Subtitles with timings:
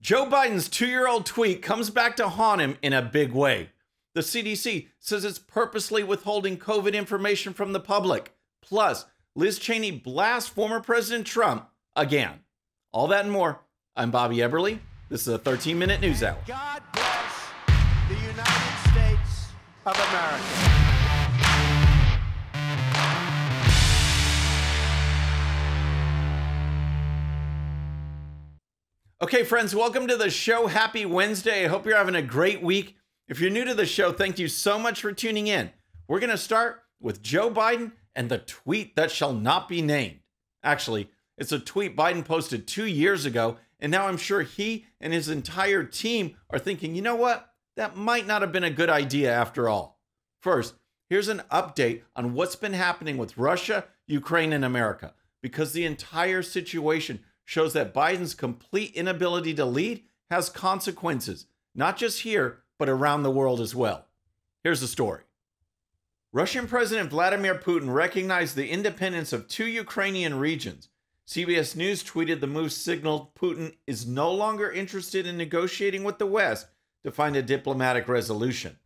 [0.00, 3.68] Joe Biden's two year old tweet comes back to haunt him in a big way.
[4.14, 8.34] The CDC says it's purposely withholding COVID information from the public.
[8.62, 9.04] Plus,
[9.36, 12.40] Liz Cheney blasts former President Trump again.
[12.92, 13.60] All that and more.
[13.94, 14.78] I'm Bobby Eberle.
[15.10, 16.38] This is a 13 minute news hour.
[16.46, 17.48] God bless
[18.08, 19.48] the United States
[19.84, 20.89] of America.
[29.22, 30.66] Okay, friends, welcome to the show.
[30.66, 31.66] Happy Wednesday.
[31.66, 32.96] I hope you're having a great week.
[33.28, 35.68] If you're new to the show, thank you so much for tuning in.
[36.08, 40.20] We're going to start with Joe Biden and the tweet that shall not be named.
[40.62, 45.12] Actually, it's a tweet Biden posted two years ago, and now I'm sure he and
[45.12, 47.52] his entire team are thinking, you know what?
[47.76, 50.00] That might not have been a good idea after all.
[50.40, 50.76] First,
[51.10, 56.42] here's an update on what's been happening with Russia, Ukraine, and America, because the entire
[56.42, 63.24] situation shows that Biden's complete inability to lead has consequences, not just here, but around
[63.24, 64.06] the world as well.
[64.62, 65.22] Here's the story
[66.32, 70.90] Russian President Vladimir Putin recognized the independence of two Ukrainian regions.
[71.26, 76.26] CBS News tweeted the move signaled Putin is no longer interested in negotiating with the
[76.26, 76.68] West
[77.02, 78.78] to find a diplomatic resolution.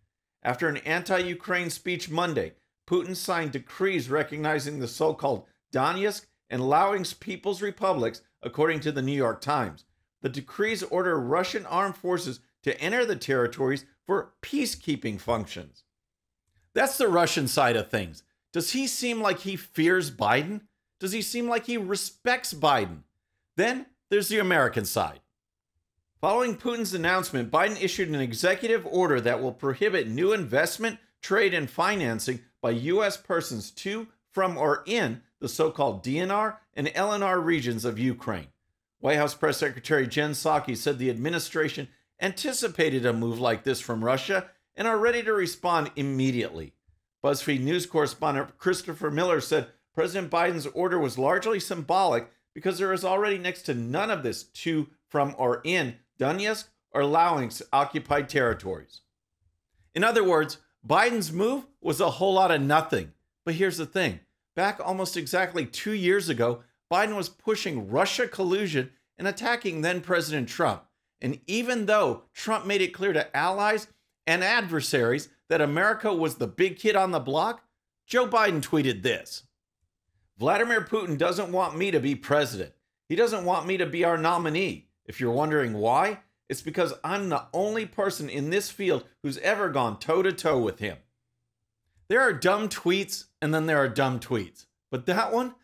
[0.43, 2.55] After an anti Ukraine speech Monday,
[2.89, 9.03] Putin signed decrees recognizing the so called Donetsk and Luhansk People's Republics according to the
[9.03, 9.85] New York Times.
[10.21, 15.85] The decrees order Russian armed forces to enter the territories for peacekeeping functions.
[16.75, 18.23] That's the Russian side of things.
[18.53, 20.63] Does he seem like he fears Biden?
[21.01, 23.03] Does he seem like he respects Biden?
[23.57, 25.21] Then there's the American side.
[26.21, 31.69] Following Putin's announcement, Biden issued an executive order that will prohibit new investment, trade, and
[31.69, 33.17] financing by U.S.
[33.19, 38.47] persons to, from, or in the so called DNR and LNR regions of Ukraine.
[39.01, 44.03] White House Press Secretary Jen Psaki said the administration anticipated a move like this from
[44.03, 46.73] Russia and are ready to respond immediately.
[47.23, 53.05] BuzzFeed News correspondent Christopher Miller said President Biden's order was largely symbolic because there is
[53.05, 59.03] already next to none of this to, from, or in Donetsk or Luhansk occupied territories.
[59.95, 60.57] In other words,
[60.89, 63.13] Biden's move was a whole lot of nothing.
[63.45, 64.21] But here's the thing
[64.57, 70.49] Back almost exactly two years ago, Biden was pushing Russia collusion and attacking then President
[70.49, 70.85] Trump.
[71.21, 73.89] And even though Trump made it clear to allies
[74.27, 77.65] and adversaries that America was the big kid on the block,
[78.07, 79.45] Joe Biden tweeted this
[80.39, 82.73] Vladimir Putin doesn't want me to be president.
[83.09, 84.89] He doesn't want me to be our nominee.
[85.07, 89.69] If you're wondering why, it's because I'm the only person in this field who's ever
[89.69, 90.99] gone toe to toe with him.
[92.09, 94.65] There are dumb tweets and then there are dumb tweets.
[94.91, 95.55] But that one,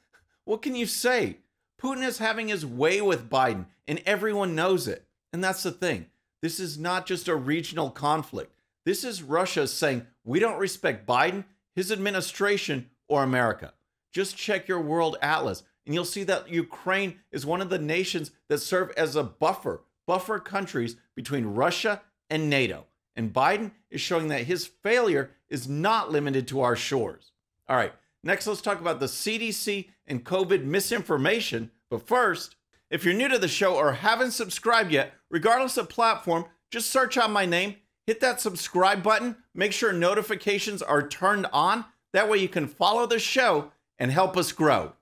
[0.44, 1.38] what can you say?
[1.82, 5.06] Putin is having his way with Biden, and everyone knows it.
[5.32, 6.04] And that's the thing.
[6.42, 8.52] This is not just a regional conflict.
[8.84, 13.72] This is Russia saying, we don't respect Biden, his administration, or America.
[14.12, 18.30] Just check your world atlas, and you'll see that Ukraine is one of the nations
[18.50, 22.84] that serve as a buffer, buffer countries between Russia and NATO.
[23.16, 27.32] And Biden is showing that his failure is not limited to our shores.
[27.70, 27.92] All right,
[28.24, 31.70] next let's talk about the CDC and COVID misinformation.
[31.88, 32.56] But first,
[32.90, 37.16] if you're new to the show or haven't subscribed yet, regardless of platform, just search
[37.16, 37.76] out my name,
[38.08, 41.84] hit that subscribe button, make sure notifications are turned on.
[42.12, 43.70] That way you can follow the show
[44.00, 44.94] and help us grow.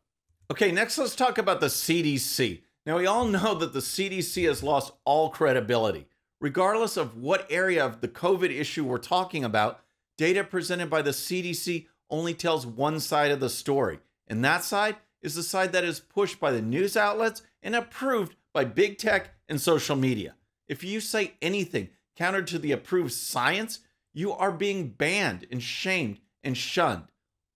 [0.51, 2.61] Okay, next let's talk about the CDC.
[2.85, 6.07] Now, we all know that the CDC has lost all credibility.
[6.39, 9.81] Regardless of what area of the COVID issue we're talking about,
[10.19, 14.01] data presented by the CDC only tells one side of the story.
[14.27, 18.37] And that side is the side that is pushed by the news outlets and approved
[18.53, 20.35] by big tech and social media.
[20.69, 23.81] If you say anything counter to the approved science,
[24.13, 27.05] you are being banned and shamed and shunned.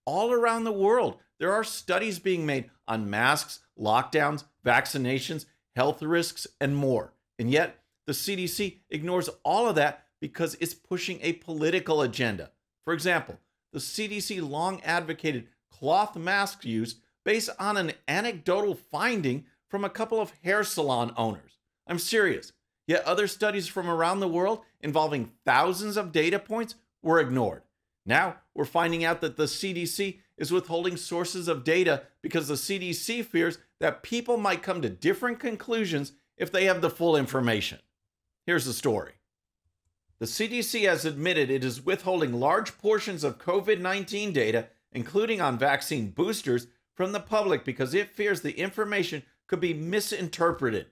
[0.04, 6.46] All around the world, there are studies being made on masks, lockdowns, vaccinations, health risks,
[6.60, 7.12] and more.
[7.38, 12.50] And yet, the CDC ignores all of that because it's pushing a political agenda.
[12.84, 13.38] For example,
[13.72, 20.20] the CDC long advocated cloth mask use based on an anecdotal finding from a couple
[20.20, 21.58] of hair salon owners.
[21.86, 22.52] I'm serious.
[22.86, 27.62] Yet other studies from around the world involving thousands of data points were ignored.
[28.04, 33.24] Now we're finding out that the CDC is withholding sources of data because the CDC
[33.24, 37.78] fears that people might come to different conclusions if they have the full information.
[38.46, 39.12] Here's the story
[40.22, 45.58] the CDC has admitted it is withholding large portions of COVID 19 data, including on
[45.58, 50.86] vaccine boosters, from the public because it fears the information could be misinterpreted.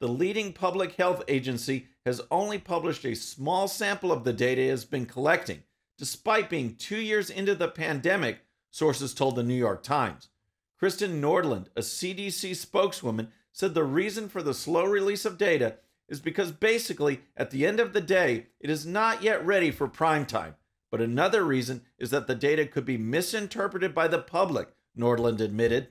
[0.00, 4.70] the leading public health agency has only published a small sample of the data it
[4.70, 5.62] has been collecting,
[5.96, 8.40] despite being two years into the pandemic,
[8.72, 10.28] sources told the New York Times.
[10.76, 15.76] Kristen Nordlund, a CDC spokeswoman, said the reason for the slow release of data
[16.08, 19.88] is because basically, at the end of the day, it is not yet ready for
[19.88, 20.56] prime time.
[20.90, 25.88] But another reason is that the data could be misinterpreted by the public, Nordlund admitted.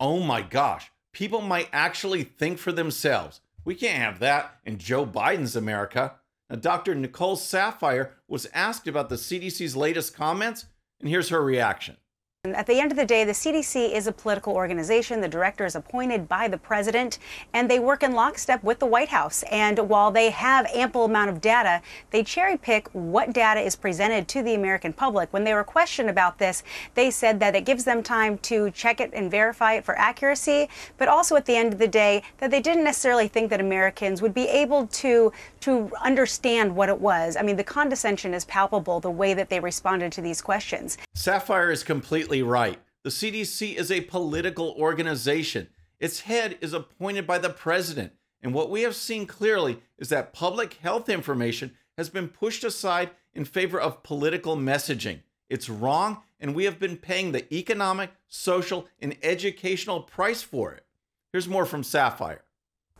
[0.00, 3.40] Oh my gosh, people might actually think for themselves.
[3.64, 6.14] We can't have that in Joe Biden's America.
[6.48, 6.94] Now, Dr.
[6.94, 10.66] Nicole Saphier was asked about the CDC's latest comments,
[10.98, 11.96] and here's her reaction.
[12.44, 15.20] At the end of the day, the CDC is a political organization.
[15.20, 17.20] The director is appointed by the president,
[17.52, 19.44] and they work in lockstep with the White House.
[19.44, 24.26] And while they have ample amount of data, they cherry pick what data is presented
[24.26, 25.32] to the American public.
[25.32, 26.64] When they were questioned about this,
[26.96, 30.68] they said that it gives them time to check it and verify it for accuracy,
[30.98, 34.20] but also at the end of the day, that they didn't necessarily think that Americans
[34.20, 37.36] would be able to to understand what it was.
[37.36, 40.98] I mean, the condescension is palpable the way that they responded to these questions.
[41.16, 42.78] Saphier is completely right.
[43.04, 45.68] The CDC is a political organization.
[45.98, 48.12] Its head is appointed by the president.
[48.42, 53.10] And what we have seen clearly is that public health information has been pushed aside
[53.34, 55.20] in favor of political messaging.
[55.48, 60.84] It's wrong, and we have been paying the economic, social, and educational price for it.
[61.32, 62.40] Here's more from Saphier.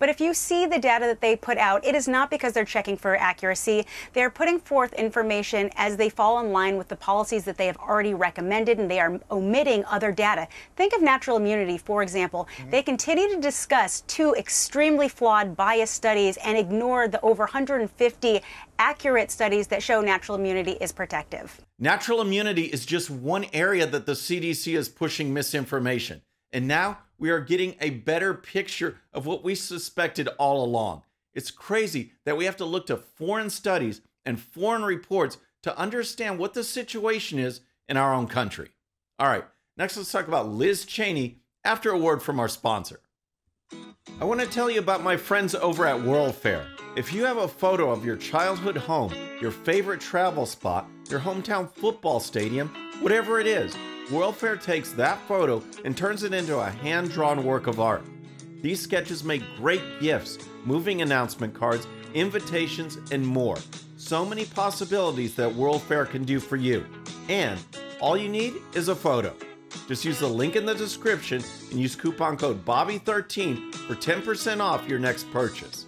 [0.02, 2.64] But if you see the data that they put out, it is not because they're
[2.64, 3.86] checking for accuracy.
[4.14, 7.76] They're putting forth information as they fall in line with the policies that they have
[7.76, 10.48] already recommended, and they are omitting other data.
[10.74, 12.48] Think of natural immunity, for example.
[12.58, 12.70] Mm-hmm.
[12.70, 18.40] They continue to discuss two extremely flawed bias studies and ignore the over 150
[18.80, 21.60] accurate studies that show natural immunity is protective.
[21.78, 26.22] Natural immunity is just one area that the CDC is pushing misinformation.
[26.52, 31.02] And now we are getting a better picture of what we suspected all along.
[31.34, 36.40] It's crazy that we have to look to foreign studies and foreign reports to understand
[36.40, 38.70] what the situation is in our own country.
[39.20, 39.44] All right,
[39.76, 42.98] next let's talk about Liz Cheney after a word from our sponsor.
[44.20, 46.66] I want to tell you about my friends over at World Fair.
[46.96, 51.70] If you have a photo of your childhood home, your favorite travel spot, your hometown
[51.70, 53.76] football stadium, whatever it is,
[54.10, 58.04] World Fair takes that photo and turns it into a hand drawn work of art.
[58.60, 63.56] These sketches make great gifts, moving announcement cards, invitations, and more.
[63.96, 66.84] So many possibilities that World Fair can do for you.
[67.28, 67.58] And
[68.00, 69.34] all you need is a photo.
[69.88, 74.86] Just use the link in the description and use coupon code BOBBY13 for 10% off
[74.88, 75.86] your next purchase.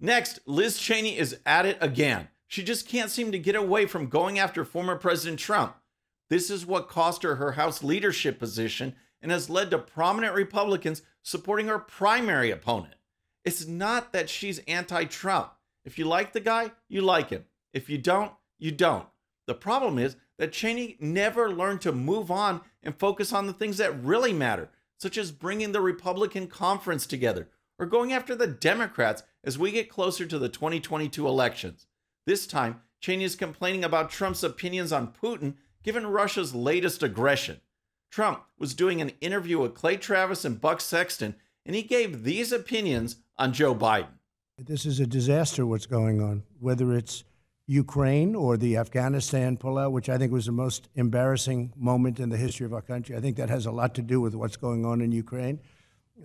[0.00, 2.28] Next, Liz Cheney is at it again.
[2.48, 5.76] She just can't seem to get away from going after former President Trump.
[6.32, 11.02] This is what cost her her House leadership position and has led to prominent Republicans
[11.22, 12.94] supporting her primary opponent.
[13.44, 15.52] It's not that she's anti Trump.
[15.84, 17.44] If you like the guy, you like him.
[17.74, 19.06] If you don't, you don't.
[19.46, 23.76] The problem is that Cheney never learned to move on and focus on the things
[23.76, 29.22] that really matter, such as bringing the Republican conference together or going after the Democrats
[29.44, 31.88] as we get closer to the 2022 elections.
[32.24, 37.60] This time, Cheney is complaining about Trump's opinions on Putin given Russia's latest aggression.
[38.10, 41.34] Trump was doing an interview with Clay Travis and Buck Sexton,
[41.64, 44.18] and he gave these opinions on Joe Biden.
[44.58, 47.24] This is a disaster, what's going on, whether it's
[47.66, 52.36] Ukraine or the Afghanistan pullout, which I think was the most embarrassing moment in the
[52.36, 53.16] history of our country.
[53.16, 55.58] I think that has a lot to do with what's going on in Ukraine.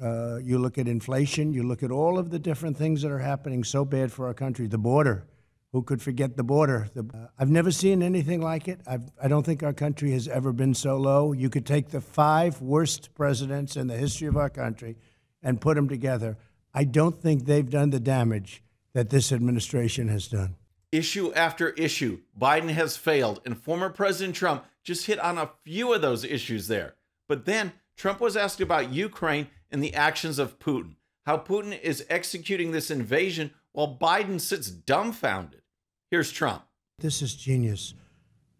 [0.01, 3.19] Uh, you look at inflation, you look at all of the different things that are
[3.19, 5.25] happening so bad for our country, the border
[5.73, 6.89] who could forget the border?
[6.93, 8.79] The, uh, I've never seen anything like it.
[8.87, 11.33] I've, I do not think our country has ever been so low.
[11.33, 14.95] You could take the five worst presidents in the history of our country
[15.43, 16.37] and put them together.
[16.73, 20.55] I don't think they've done the damage that this administration has done.
[20.91, 25.93] Issue after issue, Biden has failed, and former President Trump just hit on a few
[25.93, 26.95] of those issues there.
[27.27, 30.95] But then Trump was asked about Ukraine and the actions of Putin,
[31.25, 35.61] how Putin is executing this invasion while Biden sits dumbfounded.
[36.09, 36.63] Here's Trump.
[36.97, 37.93] This is genius.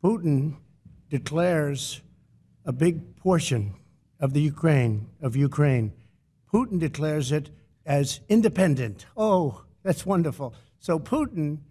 [0.03, 0.57] Putin
[1.09, 2.01] declares
[2.65, 3.73] a big portion
[4.19, 5.91] of the Ukraine of Ukraine.
[6.53, 7.49] Putin declares it
[7.83, 9.07] as independent.
[9.17, 10.53] Oh, that's wonderful.
[10.77, 11.61] So Putin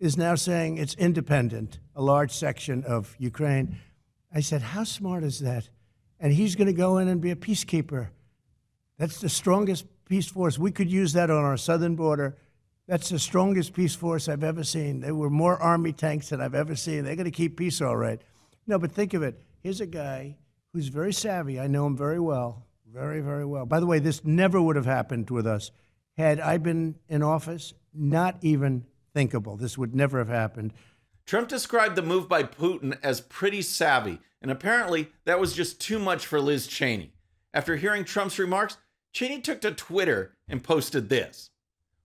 [0.00, 3.76] is now saying it's independent, a large section of Ukraine.
[4.32, 5.68] I said, How smart is that?
[6.18, 8.08] And he's going to go in and be a peacekeeper.
[8.96, 10.58] That's the strongest peace force.
[10.58, 12.38] We could use that on our southern border
[12.86, 15.00] that's the strongest peace force I've ever seen.
[15.00, 17.04] There were more army tanks than I've ever seen.
[17.04, 18.20] They're going to keep peace all right.
[18.66, 19.40] No, but think of it.
[19.62, 20.36] Here's a guy
[20.72, 21.58] who's very savvy.
[21.58, 23.64] I know him very well, very, very well.
[23.66, 25.70] By the way, this never would have happened with us
[26.16, 29.56] had I been in office, not even thinkable.
[29.56, 30.72] This would never have happened.
[31.26, 35.98] Trump described the move by Putin as pretty savvy, and apparently that was just too
[35.98, 37.14] much for Liz Cheney.
[37.54, 38.76] After hearing Trump's remarks,
[39.12, 41.50] Cheney took to Twitter and posted this.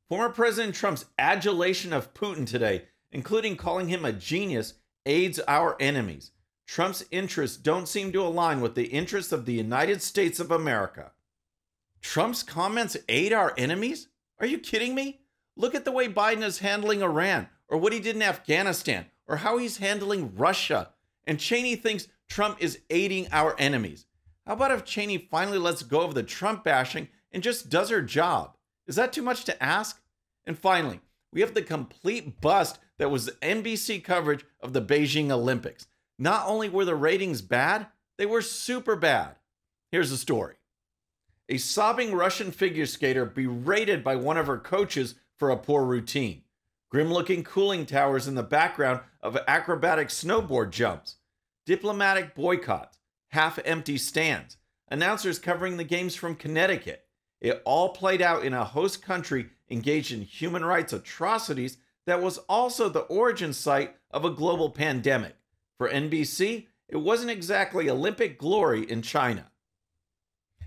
[0.09, 4.73] Former President Trump's adulation of Putin today, including calling him a genius,
[5.05, 6.31] aids our enemies.
[6.65, 11.11] Trump's interests don't seem to align with the interests of the United States of America.
[12.01, 14.07] Trump's comments aid our enemies?
[14.39, 15.21] Are you kidding me?
[15.55, 19.37] Look at the way Biden is handling Iran, or what he did in Afghanistan, or
[19.37, 20.89] how he's handling Russia.
[21.27, 24.07] And Cheney thinks Trump is aiding our enemies.
[24.47, 28.01] How about if Cheney finally lets go of the Trump bashing and just does her
[28.01, 28.55] job?
[28.89, 30.01] Is that too much to ask?
[30.47, 30.99] And finally,
[31.31, 35.85] we have the complete bust that was NBC coverage of the Beijing Olympics.
[36.17, 37.85] Not only were the ratings bad,
[38.17, 39.35] they were super bad.
[39.91, 40.55] Here's the story
[41.47, 46.41] a sobbing Russian figure skater berated by one of her coaches for a poor routine.
[46.89, 51.17] Grim looking cooling towers in the background of acrobatic snowboard jumps.
[51.67, 52.97] Diplomatic boycotts.
[53.29, 54.57] Half empty stands.
[54.87, 57.05] Announcers covering the games from Connecticut.
[57.41, 62.39] It all played out in a host country engaged in human rights atrocities that was
[62.49, 65.35] also the origin site of a global pandemic.
[65.77, 69.51] For NBC, it wasn't exactly Olympic glory in China.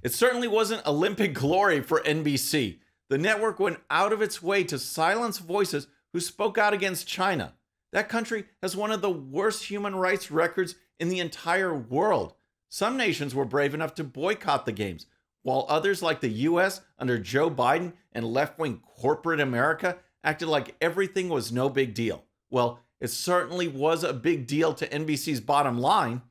[0.02, 2.78] It certainly wasn't Olympic glory for NBC.
[3.08, 7.54] The network went out of its way to silence voices who spoke out against China.
[7.92, 12.34] That country has one of the worst human rights records in the entire world.
[12.68, 15.06] Some nations were brave enough to boycott the games,
[15.42, 20.76] while others, like the US under Joe Biden and left wing corporate America, acted like
[20.80, 22.24] everything was no big deal.
[22.50, 26.22] Well, it certainly was a big deal to NBC's bottom line.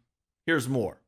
[0.45, 1.01] Here's more.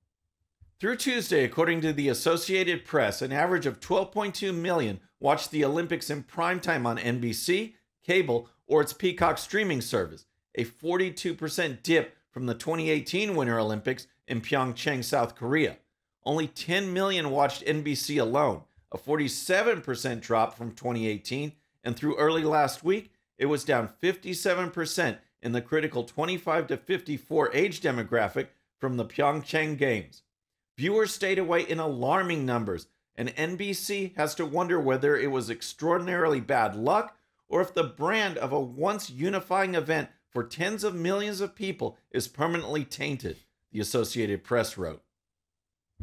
[0.80, 6.10] Through Tuesday, according to the Associated Press, an average of 12.2 million watched the Olympics
[6.10, 12.54] in primetime on NBC, cable, or its Peacock streaming service, a 42% dip from the
[12.54, 15.78] 2018 Winter Olympics in Pyeongchang, South Korea.
[16.26, 18.62] Only 10 million watched NBC alone,
[18.92, 21.54] a 47% drop from 2018,
[21.84, 27.54] and through early last week, it was down 57% in the critical 25 to 54
[27.54, 28.48] age demographic
[28.80, 30.24] from the Pyeongchang Games.
[30.78, 36.40] Viewers stayed away in alarming numbers, and NBC has to wonder whether it was extraordinarily
[36.40, 41.42] bad luck or if the brand of a once unifying event for tens of millions
[41.42, 43.38] of people is permanently tainted,
[43.72, 45.04] the Associated Press wrote.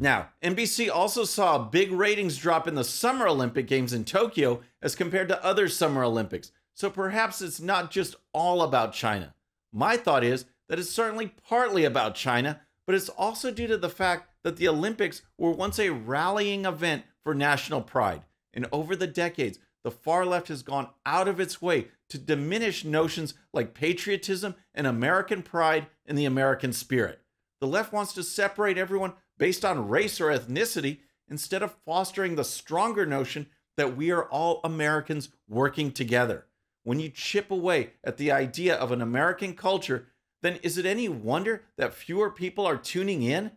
[0.01, 4.61] Now, NBC also saw a big ratings drop in the Summer Olympic Games in Tokyo
[4.81, 9.35] as compared to other Summer Olympics, so perhaps it's not just all about China.
[9.71, 13.91] My thought is that it's certainly partly about China, but it's also due to the
[13.91, 18.23] fact that the Olympics were once a rallying event for national pride.
[18.55, 22.83] And over the decades, the far left has gone out of its way to diminish
[22.83, 27.21] notions like patriotism and American pride and the American spirit.
[27.59, 32.43] The left wants to separate everyone based on race or ethnicity instead of fostering the
[32.43, 36.45] stronger notion that we are all Americans working together.
[36.83, 40.09] When you chip away at the idea of an American culture,
[40.43, 43.49] then is it any wonder that fewer people are tuning in?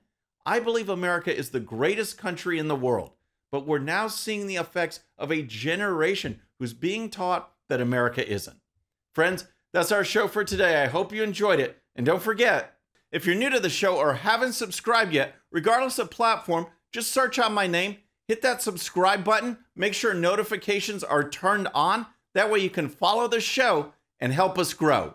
[0.47, 3.11] I believe America is the greatest country in the world,
[3.53, 8.57] but we're now seeing the effects of a generation who's being taught that America isn't.
[9.13, 10.83] Friends, that's our show for today.
[10.83, 11.77] I hope you enjoyed it.
[11.95, 12.74] And don't forget,
[13.15, 17.39] if you're new to the show or haven't subscribed yet, regardless of platform, just search
[17.39, 22.07] out my name, hit that subscribe button, make sure notifications are turned on.
[22.35, 25.15] That way you can follow the show and help us grow.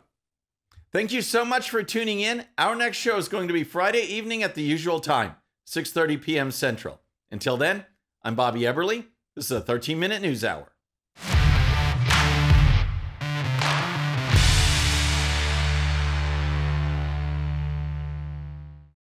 [0.93, 2.45] Thank you so much for tuning in.
[2.57, 5.35] Our next show is going to be Friday evening at the usual time,
[5.67, 6.51] 6:30 p.m.
[6.51, 7.01] Central.
[7.29, 7.85] Until then,
[8.23, 9.07] I'm Bobby Eberle.
[9.35, 10.71] This is a 13-minute news hour.